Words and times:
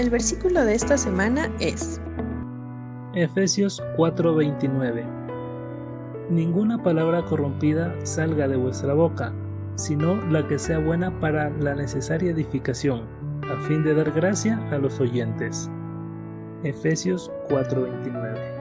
El 0.00 0.08
versículo 0.08 0.64
de 0.64 0.74
esta 0.74 0.96
semana 0.96 1.50
es 1.60 2.00
Efesios 3.12 3.82
4:29 3.98 5.04
Ninguna 6.30 6.82
palabra 6.82 7.22
corrompida 7.26 7.94
salga 8.02 8.48
de 8.48 8.56
vuestra 8.56 8.94
boca, 8.94 9.30
sino 9.74 10.16
la 10.30 10.48
que 10.48 10.58
sea 10.58 10.78
buena 10.78 11.10
para 11.20 11.50
la 11.50 11.74
necesaria 11.74 12.30
edificación, 12.30 13.02
a 13.42 13.60
fin 13.68 13.84
de 13.84 13.92
dar 13.92 14.10
gracia 14.12 14.58
a 14.70 14.78
los 14.78 14.98
oyentes. 15.00 15.70
Efesios 16.62 17.30
4:29 17.50 18.59